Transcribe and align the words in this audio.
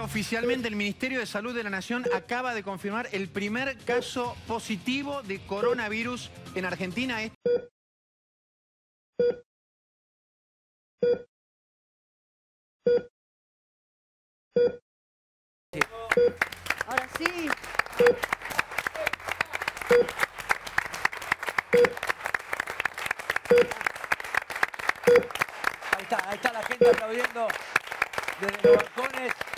Oficialmente 0.00 0.68
el 0.68 0.76
Ministerio 0.76 1.18
de 1.18 1.26
Salud 1.26 1.56
de 1.56 1.64
la 1.64 1.70
Nación 1.70 2.04
acaba 2.14 2.54
de 2.54 2.62
confirmar 2.62 3.08
el 3.10 3.28
primer 3.28 3.76
caso 3.78 4.36
positivo 4.46 5.22
de 5.22 5.44
coronavirus 5.44 6.30
en 6.54 6.64
Argentina. 6.64 7.18
Ahora 16.86 17.08
sí. 17.18 17.48
Ahí 25.90 26.02
está, 26.02 26.28
ahí 26.28 26.34
está 26.36 26.52
la 26.52 26.62
gente 26.62 26.88
aplaudiendo 26.88 27.48
desde 28.40 28.62
los 28.62 28.76
balcones. 28.76 29.51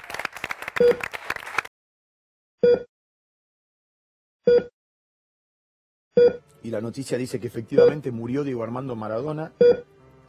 Y 6.62 6.70
la 6.70 6.80
noticia 6.80 7.18
dice 7.18 7.38
que 7.38 7.46
efectivamente 7.46 8.10
murió 8.10 8.42
Diego 8.42 8.62
Armando 8.62 8.96
Maradona 8.96 9.52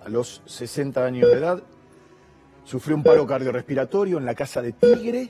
a 0.04 0.10
los 0.10 0.42
60 0.46 1.04
años 1.04 1.30
de 1.30 1.38
edad. 1.38 1.64
Sufrió 2.66 2.98
un 2.98 3.04
paro 3.04 3.26
cardiorrespiratorio 3.26 4.18
en 4.18 4.26
la 4.26 4.36
casa 4.36 4.62
de 4.62 4.74
Tigre, 4.74 5.30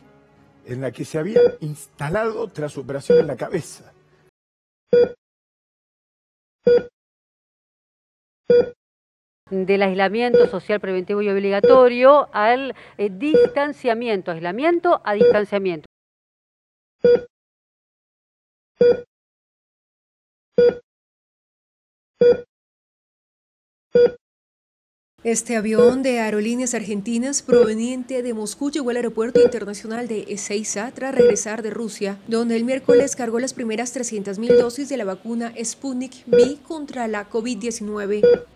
en 0.66 0.82
la 0.82 0.92
que 0.92 1.06
se 1.06 1.20
había 1.20 1.42
instalado 1.60 2.48
tras 2.48 2.74
su 2.74 2.82
operación 2.82 3.20
en 3.20 3.28
la 3.28 3.36
cabeza. 3.36 3.94
Del 9.52 9.84
aislamiento 9.84 10.48
social 10.48 10.80
preventivo 10.80 11.22
y 11.22 11.30
obligatorio 11.30 12.30
al 12.34 12.74
eh, 12.98 13.12
distanciamiento, 13.12 14.32
aislamiento 14.32 15.02
a 15.04 15.14
distanciamiento. 15.14 15.86
Este 25.24 25.56
avión 25.56 26.02
de 26.02 26.22
Aerolíneas 26.22 26.74
Argentinas 26.74 27.44
proveniente 27.44 28.24
de 28.24 28.34
Moscú 28.34 28.72
llegó 28.72 28.90
al 28.90 28.96
aeropuerto 28.96 29.40
internacional 29.42 30.08
de 30.08 30.26
Ezeiza 30.28 30.92
tras 30.92 31.14
regresar 31.14 31.62
de 31.62 31.70
Rusia, 31.70 32.18
donde 32.28 32.56
el 32.56 32.64
miércoles 32.64 33.16
cargó 33.16 33.40
las 33.40 33.54
primeras 33.54 33.96
300.000 33.96 34.58
dosis 34.58 34.90
de 34.90 34.98
la 34.98 35.06
vacuna 35.06 35.54
Sputnik 35.64 36.26
V 36.26 36.58
contra 36.68 37.08
la 37.08 37.30
COVID-19. 37.30 38.55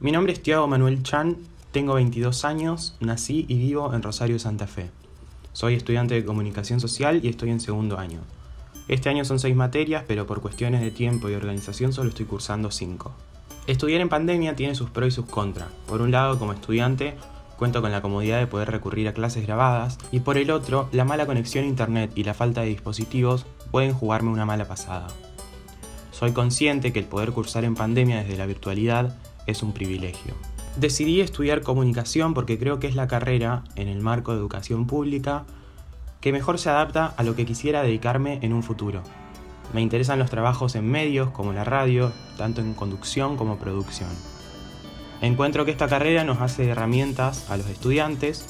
Mi 0.00 0.12
nombre 0.12 0.32
es 0.32 0.42
Tiago 0.42 0.68
Manuel 0.68 1.02
Chan, 1.02 1.36
tengo 1.72 1.94
22 1.94 2.44
años, 2.44 2.96
nací 3.00 3.44
y 3.48 3.58
vivo 3.58 3.92
en 3.92 4.02
Rosario, 4.02 4.38
Santa 4.38 4.66
Fe. 4.66 4.90
Soy 5.52 5.74
estudiante 5.74 6.14
de 6.14 6.24
comunicación 6.24 6.78
social 6.80 7.20
y 7.22 7.28
estoy 7.28 7.50
en 7.50 7.58
segundo 7.58 7.98
año. 7.98 8.20
Este 8.86 9.08
año 9.08 9.24
son 9.24 9.38
6 9.38 9.56
materias, 9.56 10.04
pero 10.06 10.26
por 10.26 10.40
cuestiones 10.40 10.80
de 10.80 10.92
tiempo 10.92 11.28
y 11.28 11.34
organización 11.34 11.92
solo 11.92 12.10
estoy 12.10 12.26
cursando 12.26 12.70
5. 12.70 13.12
Estudiar 13.68 14.00
en 14.00 14.08
pandemia 14.08 14.56
tiene 14.56 14.74
sus 14.74 14.88
pros 14.88 15.08
y 15.08 15.10
sus 15.10 15.26
contras. 15.26 15.68
Por 15.86 16.00
un 16.00 16.10
lado, 16.10 16.38
como 16.38 16.54
estudiante, 16.54 17.18
cuento 17.58 17.82
con 17.82 17.92
la 17.92 18.00
comodidad 18.00 18.38
de 18.38 18.46
poder 18.46 18.70
recurrir 18.70 19.06
a 19.08 19.12
clases 19.12 19.46
grabadas, 19.46 19.98
y 20.10 20.20
por 20.20 20.38
el 20.38 20.50
otro, 20.50 20.88
la 20.90 21.04
mala 21.04 21.26
conexión 21.26 21.66
a 21.66 21.68
internet 21.68 22.10
y 22.14 22.24
la 22.24 22.32
falta 22.32 22.62
de 22.62 22.68
dispositivos 22.68 23.44
pueden 23.70 23.92
jugarme 23.92 24.30
una 24.30 24.46
mala 24.46 24.66
pasada. 24.66 25.08
Soy 26.12 26.32
consciente 26.32 26.94
que 26.94 26.98
el 26.98 27.04
poder 27.04 27.32
cursar 27.32 27.64
en 27.64 27.74
pandemia 27.74 28.22
desde 28.22 28.38
la 28.38 28.46
virtualidad 28.46 29.14
es 29.46 29.62
un 29.62 29.74
privilegio. 29.74 30.32
Decidí 30.76 31.20
estudiar 31.20 31.60
comunicación 31.60 32.32
porque 32.32 32.58
creo 32.58 32.80
que 32.80 32.86
es 32.86 32.94
la 32.94 33.06
carrera, 33.06 33.64
en 33.76 33.88
el 33.88 34.00
marco 34.00 34.32
de 34.32 34.38
educación 34.38 34.86
pública, 34.86 35.44
que 36.22 36.32
mejor 36.32 36.58
se 36.58 36.70
adapta 36.70 37.12
a 37.18 37.22
lo 37.22 37.36
que 37.36 37.44
quisiera 37.44 37.82
dedicarme 37.82 38.38
en 38.40 38.54
un 38.54 38.62
futuro. 38.62 39.02
Me 39.72 39.82
interesan 39.82 40.18
los 40.18 40.30
trabajos 40.30 40.74
en 40.74 40.90
medios 40.90 41.30
como 41.30 41.52
la 41.52 41.64
radio, 41.64 42.12
tanto 42.36 42.60
en 42.60 42.74
conducción 42.74 43.36
como 43.36 43.56
producción. 43.56 44.10
Encuentro 45.20 45.64
que 45.64 45.72
esta 45.72 45.88
carrera 45.88 46.24
nos 46.24 46.40
hace 46.40 46.68
herramientas 46.68 47.50
a 47.50 47.56
los 47.56 47.66
estudiantes, 47.66 48.46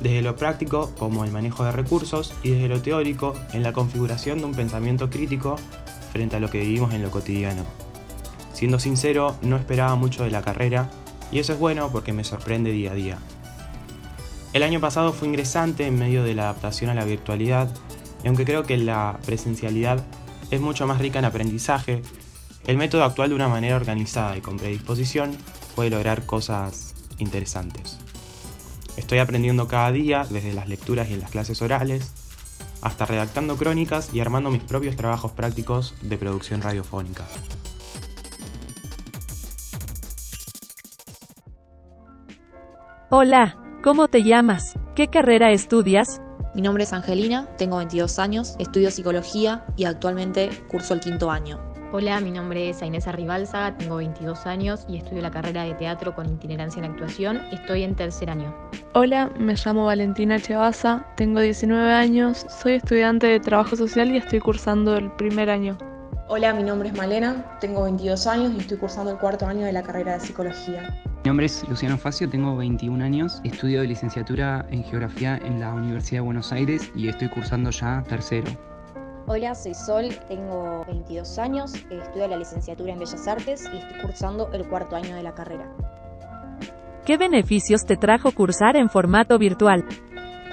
desde 0.00 0.22
lo 0.22 0.36
práctico 0.36 0.92
como 0.98 1.24
el 1.24 1.30
manejo 1.30 1.64
de 1.64 1.72
recursos 1.72 2.34
y 2.42 2.50
desde 2.50 2.68
lo 2.68 2.82
teórico 2.82 3.34
en 3.52 3.62
la 3.62 3.72
configuración 3.72 4.38
de 4.38 4.44
un 4.44 4.54
pensamiento 4.54 5.08
crítico 5.08 5.56
frente 6.12 6.36
a 6.36 6.40
lo 6.40 6.50
que 6.50 6.60
vivimos 6.60 6.92
en 6.92 7.02
lo 7.02 7.10
cotidiano. 7.10 7.62
Siendo 8.52 8.78
sincero, 8.78 9.36
no 9.42 9.56
esperaba 9.56 9.94
mucho 9.96 10.24
de 10.24 10.30
la 10.30 10.42
carrera 10.42 10.90
y 11.32 11.38
eso 11.38 11.54
es 11.54 11.58
bueno 11.58 11.90
porque 11.90 12.12
me 12.12 12.24
sorprende 12.24 12.70
día 12.72 12.92
a 12.92 12.94
día. 12.94 13.18
El 14.52 14.62
año 14.62 14.80
pasado 14.80 15.12
fui 15.12 15.28
ingresante 15.28 15.86
en 15.86 15.98
medio 15.98 16.22
de 16.24 16.34
la 16.34 16.44
adaptación 16.44 16.90
a 16.90 16.94
la 16.94 17.04
virtualidad 17.04 17.68
y 18.22 18.28
aunque 18.28 18.44
creo 18.44 18.62
que 18.62 18.76
la 18.76 19.18
presencialidad 19.24 20.02
es 20.50 20.60
mucho 20.60 20.86
más 20.86 20.98
rica 20.98 21.18
en 21.18 21.24
aprendizaje, 21.24 22.02
el 22.66 22.76
método 22.76 23.04
actual 23.04 23.28
de 23.28 23.34
una 23.34 23.48
manera 23.48 23.76
organizada 23.76 24.36
y 24.36 24.40
con 24.40 24.56
predisposición 24.56 25.36
puede 25.74 25.90
lograr 25.90 26.26
cosas 26.26 26.94
interesantes. 27.18 27.98
Estoy 28.96 29.18
aprendiendo 29.18 29.68
cada 29.68 29.92
día, 29.92 30.26
desde 30.28 30.52
las 30.52 30.68
lecturas 30.68 31.08
y 31.10 31.14
en 31.14 31.20
las 31.20 31.30
clases 31.30 31.62
orales, 31.62 32.12
hasta 32.82 33.06
redactando 33.06 33.56
crónicas 33.56 34.12
y 34.12 34.20
armando 34.20 34.50
mis 34.50 34.62
propios 34.62 34.96
trabajos 34.96 35.32
prácticos 35.32 35.94
de 36.02 36.18
producción 36.18 36.62
radiofónica. 36.62 37.24
Hola, 43.10 43.56
¿cómo 43.84 44.08
te 44.08 44.24
llamas? 44.24 44.74
¿Qué 44.96 45.08
carrera 45.08 45.52
estudias? 45.52 46.20
Mi 46.56 46.62
nombre 46.62 46.84
es 46.84 46.94
Angelina, 46.94 47.46
tengo 47.58 47.76
22 47.76 48.18
años, 48.18 48.56
estudio 48.58 48.90
psicología 48.90 49.62
y 49.76 49.84
actualmente 49.84 50.48
curso 50.68 50.94
el 50.94 51.00
quinto 51.00 51.30
año. 51.30 51.60
Hola, 51.92 52.18
mi 52.20 52.30
nombre 52.30 52.70
es 52.70 52.80
Inés 52.80 53.06
Arribalzaga, 53.06 53.76
tengo 53.76 53.96
22 53.96 54.46
años 54.46 54.86
y 54.88 54.96
estudio 54.96 55.20
la 55.20 55.30
carrera 55.30 55.64
de 55.64 55.74
teatro 55.74 56.14
con 56.14 56.32
itinerancia 56.32 56.82
en 56.82 56.92
actuación. 56.92 57.42
Estoy 57.52 57.82
en 57.82 57.94
tercer 57.94 58.30
año. 58.30 58.54
Hola, 58.94 59.30
me 59.38 59.54
llamo 59.54 59.84
Valentina 59.84 60.40
Chevaza, 60.40 61.04
tengo 61.18 61.40
19 61.40 61.92
años, 61.92 62.46
soy 62.48 62.72
estudiante 62.72 63.26
de 63.26 63.38
trabajo 63.38 63.76
social 63.76 64.10
y 64.10 64.16
estoy 64.16 64.40
cursando 64.40 64.96
el 64.96 65.12
primer 65.12 65.50
año. 65.50 65.76
Hola, 66.26 66.54
mi 66.54 66.62
nombre 66.62 66.88
es 66.88 66.96
Malena, 66.96 67.58
tengo 67.60 67.82
22 67.82 68.26
años 68.26 68.52
y 68.56 68.60
estoy 68.60 68.78
cursando 68.78 69.10
el 69.10 69.18
cuarto 69.18 69.44
año 69.44 69.66
de 69.66 69.72
la 69.72 69.82
carrera 69.82 70.14
de 70.14 70.20
psicología. 70.20 71.02
Mi 71.26 71.28
nombre 71.30 71.46
es 71.46 71.68
Luciano 71.68 71.98
Facio, 71.98 72.30
tengo 72.30 72.56
21 72.56 73.04
años, 73.04 73.40
estudio 73.42 73.82
licenciatura 73.82 74.64
en 74.70 74.84
geografía 74.84 75.36
en 75.38 75.58
la 75.58 75.74
Universidad 75.74 76.18
de 76.18 76.26
Buenos 76.26 76.52
Aires 76.52 76.92
y 76.94 77.08
estoy 77.08 77.28
cursando 77.28 77.70
ya 77.70 78.04
tercero. 78.04 78.46
Hola, 79.26 79.56
soy 79.56 79.74
Sol, 79.74 80.10
tengo 80.28 80.84
22 80.86 81.38
años, 81.40 81.74
estudio 81.74 82.28
la 82.28 82.36
licenciatura 82.36 82.92
en 82.92 83.00
Bellas 83.00 83.26
Artes 83.26 83.68
y 83.74 83.78
estoy 83.78 84.02
cursando 84.02 84.52
el 84.52 84.68
cuarto 84.68 84.94
año 84.94 85.16
de 85.16 85.24
la 85.24 85.34
carrera. 85.34 85.68
¿Qué 87.04 87.16
beneficios 87.16 87.84
te 87.84 87.96
trajo 87.96 88.30
cursar 88.30 88.76
en 88.76 88.88
formato 88.88 89.36
virtual? 89.36 89.84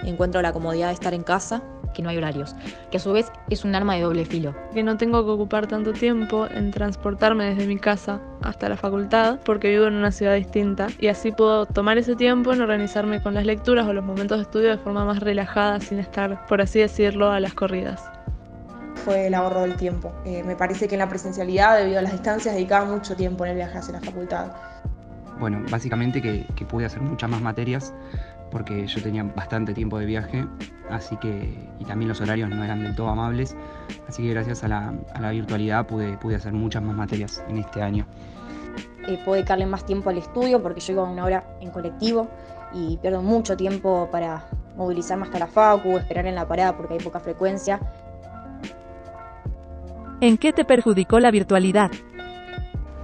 Encuentro 0.04 0.42
la 0.42 0.54
comodidad 0.54 0.88
de 0.88 0.94
estar 0.96 1.14
en 1.14 1.22
casa, 1.22 1.62
que 1.94 2.02
no 2.02 2.09
hay 2.09 2.18
horarios, 2.18 2.56
que 2.92 2.98
a 2.98 3.00
su 3.00 3.14
vez 3.14 3.31
es 3.50 3.64
un 3.64 3.76
arma 3.76 3.96
de 3.96 4.02
doble 4.02 4.26
filo. 4.26 4.54
Que 4.74 4.84
no 4.84 4.98
tengo 4.98 5.24
que 5.24 5.31
ocupar 5.31 5.68
tanto 5.68 5.94
tiempo 5.94 6.48
en 6.48 6.72
transportarme 6.72 7.46
desde 7.46 7.68
mi 7.68 7.78
casa 7.78 8.20
hasta 8.42 8.69
la 8.69 8.78
facultad 8.78 9.40
porque 9.45 9.69
vivo 9.69 9.86
en 9.86 9.95
una 9.95 10.12
ciudad 10.12 10.36
distinta 10.36 10.88
y 11.00 11.07
así 11.07 11.31
puedo 11.31 11.66
tomar 11.66 11.98
ese 11.98 12.16
tiempo 12.16 12.54
en 12.54 12.62
organizarme 12.62 13.22
con 13.22 13.34
las 13.34 13.45
lecturas 13.45 13.88
o 13.88 13.94
los 13.94 14.04
momentos 14.04 14.38
de 14.38 14.44
estudio 14.44 14.69
de 14.69 14.78
forma 14.78 15.06
más 15.06 15.19
relajada 15.19 15.80
sin 15.80 16.00
estar, 16.00 16.45
por 16.48 16.62
así 16.62 16.80
decirlo, 16.80 17.31
a 17.31 17.40
las 17.40 17.54
corridas. 17.54 18.04
Fue 18.95 19.28
el 19.28 19.34
ahorro 19.34 19.62
del 19.62 19.75
tiempo. 19.75 20.13
Eh, 20.25 20.44
me 20.44 20.56
parece 20.56 20.88
que 20.88 20.95
en 20.95 21.00
la 21.00 21.10
presencialidad, 21.10 21.78
debido 21.78 22.00
a 22.00 22.01
las 22.04 22.13
distancias, 22.13 22.56
dedicaba 22.56 22.86
mucho 22.86 23.16
tiempo 23.16 23.44
en 23.45 23.51
el 23.51 23.57
viaje 23.57 23.78
hacia 23.78 23.94
la 23.94 24.01
facultad. 24.01 24.48
Bueno, 25.40 25.62
básicamente 25.69 26.22
que, 26.22 26.45
que 26.56 26.63
pude 26.63 26.86
hacer 26.86 27.01
muchas 27.01 27.30
más 27.30 27.42
materias 27.42 27.94
porque 28.54 28.86
yo 28.86 29.02
tenía 29.02 29.24
bastante 29.24 29.74
tiempo 29.74 29.98
de 29.98 30.06
viaje, 30.06 30.46
así 30.90 31.18
que, 31.18 31.58
y 31.80 31.86
también 31.86 32.08
los 32.08 32.22
horarios 32.22 32.50
no 32.50 32.64
eran 32.64 32.84
del 32.84 32.96
todo 32.96 33.10
amables, 33.10 33.58
así 34.08 34.22
que 34.22 34.30
gracias 34.30 34.64
a 34.64 34.68
la, 34.68 34.94
a 35.14 35.20
la 35.20 35.32
virtualidad 35.32 35.88
pude, 35.88 36.18
pude 36.18 36.36
hacer 36.36 36.54
muchas 36.54 36.84
más 36.84 36.96
materias 36.96 37.44
en 37.50 37.58
este 37.58 37.82
año. 37.82 38.06
Eh, 39.08 39.20
puedo 39.26 39.34
dedicarle 39.34 39.66
más 39.66 39.86
tiempo 39.86 40.12
al 40.12 40.20
estudio 40.20 40.62
porque 40.62 40.80
yo 40.80 40.94
iba 40.94 41.04
una 41.04 41.26
hora 41.26 41.44
en 41.60 41.72
colectivo 41.72 42.30
y 42.74 42.98
pierdo 42.98 43.22
mucho 43.22 43.58
tiempo 43.58 44.08
para 44.12 44.46
movilizarme 44.78 45.26
hasta 45.26 45.40
la 45.40 45.48
facu, 45.48 45.98
esperar 45.98 46.28
en 46.28 46.36
la 46.36 46.48
parada 46.48 46.78
porque 46.78 46.94
hay 46.94 47.00
poca 47.00 47.20
frecuencia. 47.20 47.82
¿En 50.22 50.38
qué 50.38 50.54
te 50.54 50.64
perjudicó 50.64 51.20
la 51.20 51.32
virtualidad? 51.32 51.92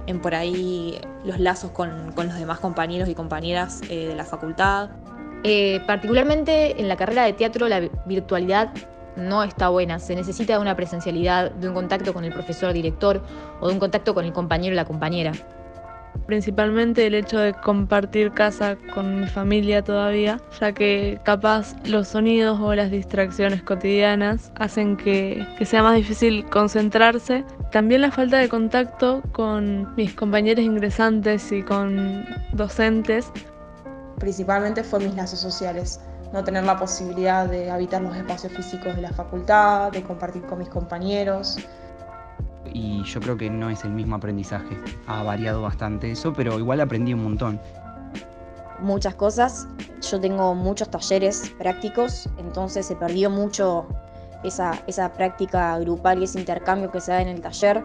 En 0.06 0.20
por 0.20 0.34
ahí 0.34 0.98
los 1.24 1.38
lazos 1.38 1.72
con, 1.72 2.12
con 2.12 2.28
los 2.28 2.36
demás 2.36 2.60
compañeros 2.60 3.08
y 3.08 3.14
compañeras 3.14 3.82
eh, 3.90 4.06
de 4.06 4.14
la 4.14 4.24
facultad, 4.24 4.90
Eh, 5.42 5.80
particularmente 5.86 6.80
en 6.80 6.88
la 6.88 6.96
carrera 6.96 7.24
de 7.24 7.32
teatro 7.32 7.66
la 7.68 7.80
virtualidad 8.06 8.70
no 9.16 9.42
está 9.42 9.68
buena. 9.68 9.98
Se 9.98 10.14
necesita 10.14 10.58
una 10.58 10.76
presencialidad, 10.76 11.50
de 11.52 11.68
un 11.68 11.74
contacto 11.74 12.12
con 12.12 12.24
el 12.24 12.32
profesor 12.32 12.72
director 12.72 13.22
o 13.60 13.68
un 13.68 13.78
contacto 13.78 14.14
con 14.14 14.24
el 14.24 14.32
compañero 14.32 14.74
o 14.74 14.76
la 14.76 14.84
compañera. 14.84 15.32
Principalmente 16.26 17.06
el 17.06 17.14
hecho 17.14 17.38
de 17.38 17.54
compartir 17.54 18.32
casa 18.32 18.76
con 18.94 19.20
mi 19.20 19.26
familia 19.26 19.82
todavía, 19.82 20.40
ya 20.60 20.72
que 20.72 21.18
capaz 21.24 21.74
los 21.88 22.08
sonidos 22.08 22.60
o 22.60 22.74
las 22.74 22.90
distracciones 22.90 23.62
cotidianas 23.62 24.52
hacen 24.56 24.96
que, 24.96 25.46
que 25.58 25.64
sea 25.64 25.82
más 25.82 25.96
difícil 25.96 26.44
concentrarse. 26.46 27.44
También 27.72 28.02
la 28.02 28.10
falta 28.10 28.38
de 28.38 28.48
contacto 28.48 29.22
con 29.32 29.94
mis 29.96 30.14
compañeros 30.14 30.64
ingresantes 30.64 31.50
y 31.52 31.62
con 31.62 32.24
docentes. 32.52 33.32
Principalmente 34.20 34.84
fue 34.84 35.00
mis 35.00 35.14
lazos 35.14 35.40
sociales 35.40 35.98
no 36.32 36.44
tener 36.44 36.64
la 36.64 36.78
posibilidad 36.78 37.48
de 37.48 37.70
habitar 37.70 38.02
los 38.02 38.16
espacios 38.16 38.52
físicos 38.52 38.94
de 38.94 39.02
la 39.02 39.10
facultad, 39.10 39.90
de 39.90 40.02
compartir 40.02 40.42
con 40.42 40.58
mis 40.58 40.68
compañeros. 40.68 41.56
Y 42.72 43.02
yo 43.04 43.20
creo 43.20 43.36
que 43.36 43.50
no 43.50 43.70
es 43.70 43.82
el 43.84 43.90
mismo 43.90 44.16
aprendizaje. 44.16 44.78
Ha 45.06 45.22
variado 45.22 45.62
bastante 45.62 46.12
eso, 46.12 46.32
pero 46.32 46.58
igual 46.58 46.80
aprendí 46.80 47.14
un 47.14 47.24
montón. 47.24 47.60
Muchas 48.80 49.14
cosas. 49.14 49.66
Yo 50.08 50.20
tengo 50.20 50.54
muchos 50.54 50.90
talleres 50.90 51.50
prácticos, 51.58 52.28
entonces 52.38 52.86
se 52.86 52.96
perdió 52.96 53.28
mucho 53.28 53.86
esa, 54.44 54.72
esa 54.86 55.12
práctica 55.12 55.78
grupal 55.78 56.20
y 56.20 56.24
ese 56.24 56.38
intercambio 56.38 56.90
que 56.90 57.00
se 57.00 57.12
da 57.12 57.22
en 57.22 57.28
el 57.28 57.40
taller. 57.40 57.82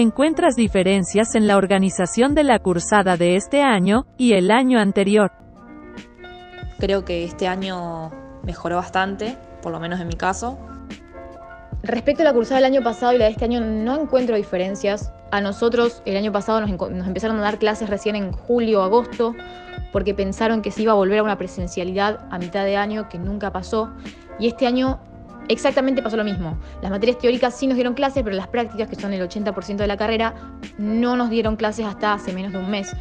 ¿Encuentras 0.00 0.54
diferencias 0.54 1.34
en 1.34 1.48
la 1.48 1.56
organización 1.56 2.36
de 2.36 2.44
la 2.44 2.60
cursada 2.60 3.16
de 3.16 3.34
este 3.34 3.62
año 3.62 4.06
y 4.16 4.34
el 4.34 4.52
año 4.52 4.78
anterior? 4.78 5.32
Creo 6.78 7.04
que 7.04 7.24
este 7.24 7.48
año 7.48 8.12
mejoró 8.44 8.76
bastante, 8.76 9.36
por 9.60 9.72
lo 9.72 9.80
menos 9.80 9.98
en 9.98 10.06
mi 10.06 10.14
caso. 10.14 10.56
Respecto 11.82 12.22
a 12.22 12.26
la 12.26 12.32
cursada 12.32 12.60
del 12.60 12.76
año 12.76 12.84
pasado 12.84 13.12
y 13.12 13.18
la 13.18 13.24
de 13.24 13.32
este 13.32 13.44
año, 13.44 13.60
no 13.60 14.00
encuentro 14.00 14.36
diferencias. 14.36 15.12
A 15.32 15.40
nosotros 15.40 16.00
el 16.04 16.16
año 16.16 16.30
pasado 16.30 16.60
nos, 16.60 16.70
nos 16.70 17.06
empezaron 17.08 17.36
a 17.38 17.42
dar 17.42 17.58
clases 17.58 17.90
recién 17.90 18.14
en 18.14 18.30
julio 18.30 18.82
o 18.82 18.84
agosto, 18.84 19.34
porque 19.90 20.14
pensaron 20.14 20.62
que 20.62 20.70
se 20.70 20.82
iba 20.82 20.92
a 20.92 20.94
volver 20.94 21.18
a 21.18 21.22
una 21.24 21.38
presencialidad 21.38 22.20
a 22.30 22.38
mitad 22.38 22.64
de 22.64 22.76
año, 22.76 23.08
que 23.08 23.18
nunca 23.18 23.50
pasó. 23.50 23.90
Y 24.38 24.46
este 24.46 24.68
año 24.68 25.00
exactamente 25.48 26.02
pasó 26.02 26.16
lo 26.16 26.24
mismo. 26.24 26.58
Las 26.82 26.90
materias 26.90 27.18
teóricas 27.18 27.54
sí 27.54 27.66
nos 27.66 27.76
dieron 27.76 27.94
clases, 27.94 28.22
pero 28.22 28.36
las 28.36 28.48
prácticas, 28.48 28.88
que 28.88 28.96
son 28.96 29.12
el 29.12 29.26
80% 29.28 29.76
de 29.76 29.86
la 29.86 29.96
carrera, 29.96 30.34
no 30.78 31.16
nos 31.16 31.30
dieron 31.30 31.56
clases 31.56 31.86
hasta 31.86 32.14
hace 32.14 32.32
menos 32.32 32.52
de 32.52 32.58
un 32.58 32.70
mes. 32.70 32.94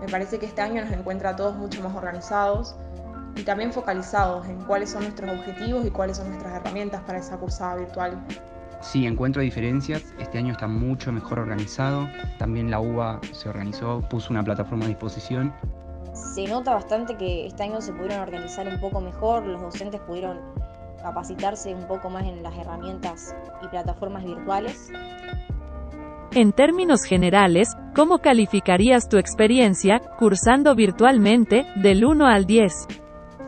Me 0.00 0.08
parece 0.08 0.38
que 0.38 0.46
este 0.46 0.60
año 0.60 0.84
nos 0.84 0.92
encuentra 0.92 1.30
a 1.30 1.36
todos 1.36 1.56
mucho 1.56 1.82
más 1.82 1.94
organizados 1.94 2.76
y 3.36 3.42
también 3.42 3.72
focalizados 3.72 4.46
en 4.46 4.62
cuáles 4.64 4.90
son 4.90 5.02
nuestros 5.02 5.30
objetivos 5.30 5.86
y 5.86 5.90
cuáles 5.90 6.18
son 6.18 6.28
nuestras 6.28 6.54
herramientas 6.54 7.02
para 7.02 7.18
esa 7.18 7.36
cursada 7.38 7.76
virtual. 7.76 8.22
Sí, 8.80 9.06
encuentro 9.06 9.40
diferencias. 9.40 10.14
Este 10.18 10.36
año 10.36 10.52
está 10.52 10.66
mucho 10.68 11.10
mejor 11.10 11.38
organizado. 11.38 12.06
También 12.38 12.70
la 12.70 12.80
UBA 12.80 13.20
se 13.32 13.48
organizó, 13.48 14.02
puso 14.10 14.30
una 14.30 14.42
plataforma 14.44 14.84
a 14.84 14.88
disposición. 14.88 15.54
Se 16.12 16.46
nota 16.46 16.74
bastante 16.74 17.16
que 17.16 17.46
este 17.46 17.62
año 17.62 17.80
se 17.80 17.92
pudieron 17.92 18.20
organizar 18.20 18.68
un 18.68 18.78
poco 18.78 19.00
mejor, 19.00 19.46
los 19.46 19.62
docentes 19.62 20.00
pudieron 20.02 20.38
capacitarse 21.04 21.74
un 21.74 21.86
poco 21.86 22.08
más 22.08 22.24
en 22.24 22.42
las 22.42 22.56
herramientas 22.56 23.36
y 23.62 23.68
plataformas 23.68 24.24
virtuales. 24.24 24.90
En 26.32 26.52
términos 26.52 27.04
generales, 27.04 27.76
¿cómo 27.94 28.18
calificarías 28.18 29.08
tu 29.10 29.18
experiencia 29.18 30.00
cursando 30.18 30.74
virtualmente 30.74 31.66
del 31.76 32.06
1 32.06 32.26
al 32.26 32.46
10? 32.46 32.88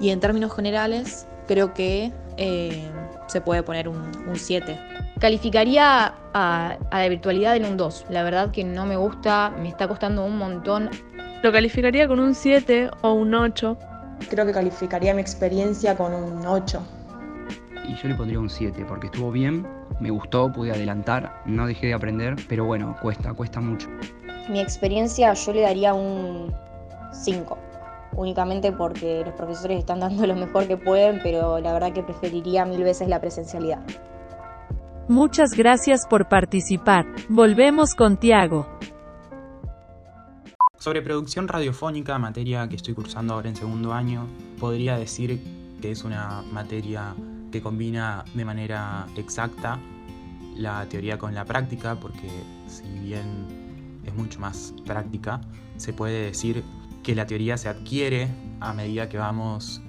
Y 0.01 0.11
en 0.11 0.21
términos 0.21 0.55
generales, 0.55 1.27
creo 1.49 1.73
que 1.73 2.13
eh, 2.37 2.91
se 3.27 3.41
puede 3.41 3.63
poner 3.63 3.89
un 3.89 4.13
7. 4.35 4.79
Calificaría 5.19 6.15
a, 6.35 6.77
a, 6.91 6.99
la 6.99 7.09
virtualidad 7.09 7.57
en 7.57 7.65
un 7.65 7.79
2. 7.79 8.07
La 8.11 8.23
verdad 8.23 8.51
que 8.51 8.65
no 8.65 8.85
me 8.85 8.97
gusta, 8.97 9.51
me 9.59 9.71
está 9.71 9.89
costando 9.89 10.23
un 10.27 10.37
montón. 10.37 10.91
Lo 11.43 11.51
calificaría 11.53 12.07
con 12.07 12.21
un 12.21 12.35
7 12.35 12.91
o 13.01 13.13
un 13.15 13.35
8. 13.35 13.79
Creo 14.29 14.45
que 14.45 14.53
calificaría 14.53 15.15
mi 15.15 15.23
experiencia 15.23 15.97
con 15.97 16.13
un 16.13 16.47
8 16.47 16.96
y 17.89 17.95
yo 17.95 18.09
le 18.09 18.15
pondría 18.15 18.39
un 18.39 18.51
7 18.51 18.85
porque 18.87 19.07
estuvo 19.07 19.31
bien, 19.31 19.67
me 20.01 20.11
gustó, 20.11 20.53
pude 20.53 20.73
adelantar, 20.73 21.43
no 21.47 21.67
dejé 21.67 21.89
de 21.89 21.95
aprender, 21.95 22.37
pero 22.49 22.65
bueno, 22.65 22.97
cuesta, 23.01 23.33
cuesta 23.35 23.61
mucho. 23.61 23.89
Mi 24.49 24.61
experiencia 24.61 25.33
yo 25.33 25.53
le 25.53 25.63
daría 25.63 25.95
un 25.95 26.55
5, 27.13 27.59
únicamente 28.15 28.73
porque 28.73 29.23
los 29.25 29.35
profesores 29.35 29.79
están 29.79 30.01
dando 30.01 30.27
lo 30.27 30.35
mejor 30.35 30.67
que 30.67 30.77
pueden, 30.77 31.21
pero 31.23 31.59
la 31.61 31.73
verdad 31.73 31.93
que 31.93 32.03
preferiría 32.03 32.65
mil 32.65 32.83
veces 32.83 33.09
la 33.09 33.21
presencialidad. 33.21 33.81
Muchas 35.09 35.53
gracias 35.53 36.07
por 36.09 36.29
participar. 36.29 37.07
Volvemos 37.29 37.95
con 37.95 38.17
Tiago. 38.17 38.67
Sobre 40.79 41.01
producción 41.01 41.49
radiofónica, 41.49 42.19
materia 42.19 42.69
que 42.69 42.77
estoy 42.77 42.95
cursando 42.95 43.35
ahora 43.35 43.49
en 43.49 43.57
segundo 43.57 43.93
año, 43.93 44.27
podría 44.59 44.97
decir 44.97 45.41
que 45.81 45.91
es 45.91 46.05
una 46.05 46.43
materia 46.53 47.15
que 47.57 47.63
combina 47.63 48.23
de 48.35 48.45
manera 48.45 49.07
exacta 49.17 49.81
la 50.57 50.87
teoría 50.91 51.17
con 51.17 51.35
la 51.35 51.47
práctica, 51.47 51.99
porque 51.99 52.29
si 52.67 52.83
bien 52.99 54.03
es 54.05 54.15
mucho 54.15 54.41
más 54.41 54.75
práctica, 54.85 55.41
se 55.79 55.95
puede 55.95 56.27
decir 56.27 56.63
que 57.03 57.15
la 57.15 57.27
teoría 57.27 57.57
se 57.57 57.71
adquiere 57.71 58.29
a 58.61 58.75
medida 58.75 59.09
que 59.09 59.17
vamos 59.17 59.81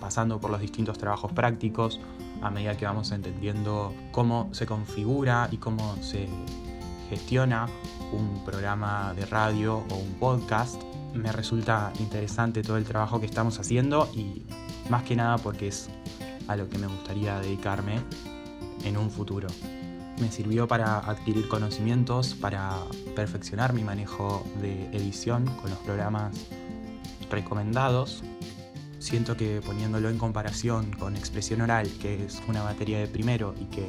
pasando 0.00 0.40
por 0.40 0.50
los 0.50 0.60
distintos 0.60 0.98
trabajos 0.98 1.30
prácticos, 1.32 2.00
a 2.42 2.50
medida 2.50 2.76
que 2.76 2.84
vamos 2.84 3.12
entendiendo 3.12 3.94
cómo 4.10 4.48
se 4.50 4.66
configura 4.66 5.48
y 5.52 5.58
cómo 5.58 5.96
se 6.00 6.26
gestiona 7.10 7.68
un 8.12 8.44
programa 8.44 9.14
de 9.14 9.24
radio 9.24 9.84
o 9.88 9.94
un 9.94 10.14
podcast. 10.14 10.82
Me 11.14 11.30
resulta 11.30 11.92
interesante 12.00 12.62
todo 12.62 12.76
el 12.76 12.84
trabajo 12.84 13.20
que 13.20 13.26
estamos 13.26 13.60
haciendo 13.60 14.08
y 14.14 14.42
más 14.90 15.04
que 15.04 15.14
nada 15.14 15.38
porque 15.38 15.68
es 15.68 15.90
a 16.48 16.56
lo 16.56 16.68
que 16.68 16.78
me 16.78 16.86
gustaría 16.86 17.38
dedicarme 17.40 18.00
en 18.84 18.96
un 18.96 19.10
futuro. 19.10 19.48
Me 20.20 20.32
sirvió 20.32 20.66
para 20.66 20.98
adquirir 20.98 21.46
conocimientos, 21.46 22.34
para 22.34 22.76
perfeccionar 23.14 23.72
mi 23.72 23.84
manejo 23.84 24.44
de 24.60 24.86
edición 24.86 25.44
con 25.60 25.70
los 25.70 25.78
programas 25.80 26.34
recomendados. 27.30 28.24
Siento 28.98 29.36
que 29.36 29.60
poniéndolo 29.64 30.08
en 30.08 30.18
comparación 30.18 30.90
con 30.98 31.14
expresión 31.16 31.60
oral, 31.60 31.88
que 32.00 32.24
es 32.24 32.42
una 32.48 32.64
materia 32.64 32.98
de 32.98 33.06
primero 33.06 33.54
y 33.60 33.66
que 33.66 33.88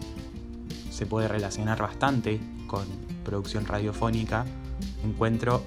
se 0.91 1.07
puede 1.07 1.27
relacionar 1.27 1.81
bastante 1.81 2.39
con 2.67 2.85
producción 3.23 3.65
radiofónica, 3.65 4.45
encuentro 5.03 5.63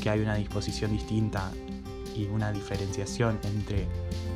que 0.00 0.10
hay 0.10 0.20
una 0.20 0.34
disposición 0.34 0.90
distinta 0.90 1.52
y 2.16 2.24
una 2.24 2.50
diferenciación 2.50 3.38
entre 3.44 3.86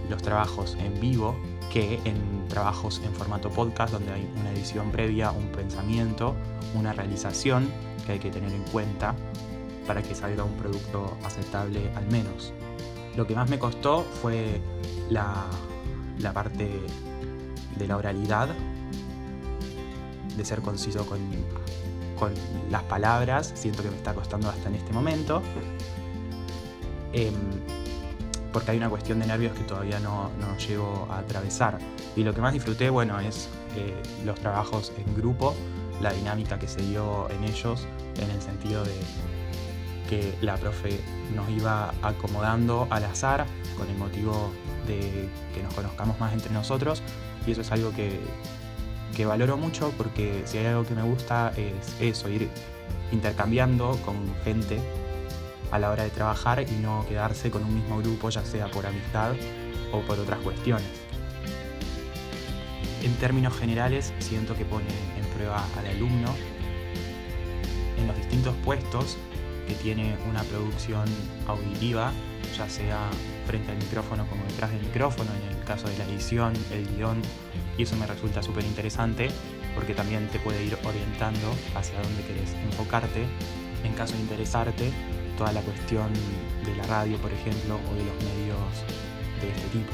los 0.09 0.23
trabajos 0.23 0.77
en 0.79 1.01
vivo 1.01 1.35
que 1.73 2.01
en 2.05 2.47
trabajos 2.49 3.01
en 3.05 3.13
formato 3.15 3.51
podcast 3.51 3.93
donde 3.93 4.13
hay 4.13 4.31
una 4.41 4.53
edición 4.53 4.91
previa, 4.91 5.33
un 5.33 5.49
pensamiento, 5.49 6.35
una 6.75 6.93
realización 6.93 7.71
que 8.07 8.13
hay 8.13 8.19
que 8.19 8.31
tener 8.31 8.53
en 8.53 8.63
cuenta 8.65 9.15
para 9.87 10.03
que 10.03 10.15
salga 10.15 10.45
un 10.45 10.55
producto 10.55 11.17
aceptable 11.25 11.91
al 11.95 12.07
menos. 12.07 12.53
Lo 13.17 13.27
que 13.27 13.35
más 13.35 13.49
me 13.51 13.59
costó 13.59 14.03
fue 14.03 14.61
la, 15.11 15.47
la 16.19 16.33
parte 16.33 16.81
de 17.77 17.87
la 17.87 17.97
oralidad, 17.97 18.49
de 20.37 20.45
ser 20.45 20.63
conciso 20.63 21.07
con, 21.07 21.21
con, 22.19 22.33
las 22.71 22.83
palabras, 22.85 23.53
siento 23.55 23.83
que 23.83 23.91
me 23.91 23.97
está 23.97 24.15
costando 24.15 24.49
hasta 24.49 24.69
en 24.69 24.77
este 24.77 24.93
momento. 24.93 25.43
Eh, 27.13 27.31
porque 28.55 28.71
hay 28.71 28.79
una 28.79 28.89
cuestión 28.89 29.19
de 29.19 29.27
nervios 29.27 29.53
que 29.53 29.65
todavía 29.65 29.99
no, 29.99 30.31
no 30.39 30.57
llego 30.57 31.09
a 31.11 31.19
atravesar. 31.19 31.79
Y 32.15 32.23
lo 32.23 32.33
que 32.33 32.41
más 32.41 32.53
disfruté, 32.53 32.89
bueno, 32.89 33.19
es 33.19 33.49
eh, 33.77 34.01
los 34.25 34.39
trabajos 34.39 34.93
en 34.97 35.13
grupo, 35.17 35.57
la 36.01 36.13
dinámica 36.13 36.57
que 36.57 36.69
se 36.69 36.81
dio 36.81 37.29
en 37.31 37.43
ellos, 37.43 37.89
en 38.17 38.31
el 38.31 38.41
sentido 38.41 38.85
de 38.85 38.95
que 40.09 40.35
la 40.41 40.57
profe 40.57 41.01
nos 41.35 41.51
iba 41.51 41.93
acomodando 42.01 42.87
al 42.91 43.05
azar 43.05 43.45
con 43.77 43.89
el 43.89 43.97
motivo 43.97 44.53
de 44.87 45.29
que 45.53 45.63
nos 45.63 45.75
conozcamos 45.75 46.21
más 46.21 46.33
entre 46.33 46.53
nosotros 46.53 47.03
y 47.47 47.53
eso 47.53 47.63
es 47.63 47.73
algo 47.73 47.91
que, 47.91 48.21
que 49.17 49.25
valoro 49.25 49.57
mucho 49.57 49.93
porque 49.97 50.43
si 50.45 50.59
hay 50.59 50.67
algo 50.67 50.85
que 50.85 50.95
me 50.95 51.03
gusta 51.03 51.53
es 51.57 51.97
eso, 52.01 52.29
ir 52.29 52.51
intercambiando 53.13 53.99
con 54.05 54.17
gente 54.45 54.79
a 55.75 55.79
la 55.81 55.91
hora 55.91 56.05
de 56.05 56.11
trabajar 56.11 56.61
y 56.61 56.77
no 56.77 57.05
quedarse 57.09 57.51
con 57.51 57.65
un 57.65 57.75
mismo 57.75 57.99
grupo, 57.99 58.31
ya 58.31 58.45
sea 58.45 58.69
por 58.69 58.87
amistad 58.87 59.33
o 59.93 60.01
por 60.03 60.21
otras 60.21 60.39
cuestiones. 60.39 60.87
En 63.03 63.13
términos 63.17 63.59
generales, 63.59 64.13
siento 64.21 64.55
que 64.55 64.65
pone 64.65 64.87
en 65.19 65.25
prueba 65.35 65.65
al 65.77 65.87
alumno 65.89 66.33
en 67.99 68.07
los 68.07 68.17
distintos 68.17 68.55
puestos 68.65 69.17
que 69.67 69.75
tiene 69.75 70.17
una 70.31 70.45
producción 70.45 71.07
auditiva 71.49 72.13
ya 72.57 72.69
sea 72.69 73.11
frente 73.47 73.73
al 73.73 73.79
micrófono 73.79 74.27
como 74.29 74.45
detrás 74.45 74.71
del 74.71 74.81
micrófono, 74.81 75.31
en 75.35 75.57
el 75.57 75.65
caso 75.65 75.89
de 75.89 75.99
la 75.99 76.05
edición, 76.05 76.53
el 76.73 76.87
guion, 76.95 77.21
y 77.77 77.83
eso 77.83 77.97
me 77.97 78.07
resulta 78.07 78.43
súper 78.45 78.65
interesante 78.65 79.29
porque 79.75 79.93
también 79.93 80.29
te 80.29 80.39
puede 80.39 80.63
ir 80.65 80.79
orientando 80.85 81.53
hacia 81.75 82.01
dónde 82.01 82.23
querés 82.23 82.53
enfocarte 82.63 83.27
en 83.83 83.93
caso 83.95 84.15
de 84.15 84.21
interesarte 84.21 84.93
toda 85.37 85.53
la 85.53 85.61
cuestión 85.63 86.13
de 86.65 86.77
la 86.77 86.85
radio, 86.85 87.17
por 87.19 87.33
ejemplo, 87.33 87.77
o 87.77 87.95
de 87.95 88.05
los 88.05 88.15
medios 88.25 88.85
de 89.41 89.51
este 89.51 89.69
tipo. 89.69 89.93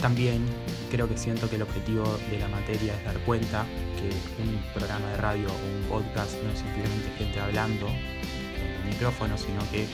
También 0.00 0.44
creo 0.90 1.08
que 1.08 1.16
siento 1.16 1.48
que 1.48 1.56
el 1.56 1.62
objetivo 1.62 2.04
de 2.30 2.38
la 2.38 2.48
materia 2.48 2.94
es 2.94 3.04
dar 3.04 3.18
cuenta 3.20 3.64
que 3.96 4.42
un 4.42 4.60
programa 4.74 5.08
de 5.10 5.16
radio 5.16 5.48
o 5.48 5.52
un 5.52 5.88
podcast 5.88 6.34
no 6.42 6.50
es 6.50 6.58
simplemente 6.58 7.08
gente 7.16 7.40
hablando 7.40 7.86
en 7.86 8.82
un 8.82 8.88
micrófono, 8.88 9.38
sino 9.38 9.60
que 9.70 9.86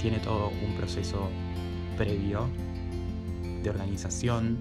tiene 0.00 0.18
todo 0.18 0.50
un 0.50 0.74
proceso 0.76 1.28
previo 1.96 2.48
de 3.62 3.70
organización, 3.70 4.58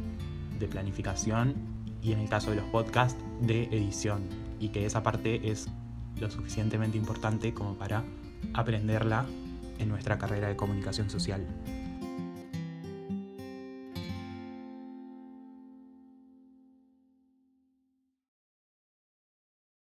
de 0.59 0.67
planificación 0.67 1.55
y 2.01 2.13
en 2.13 2.19
el 2.19 2.29
caso 2.29 2.49
de 2.49 2.57
los 2.57 2.65
podcasts 2.65 3.21
de 3.41 3.63
edición 3.63 4.27
y 4.59 4.69
que 4.69 4.85
esa 4.85 5.03
parte 5.03 5.49
es 5.49 5.67
lo 6.19 6.29
suficientemente 6.29 6.97
importante 6.97 7.53
como 7.53 7.75
para 7.75 8.03
aprenderla 8.53 9.25
en 9.77 9.89
nuestra 9.89 10.17
carrera 10.17 10.47
de 10.47 10.55
comunicación 10.55 11.09
social. 11.09 11.45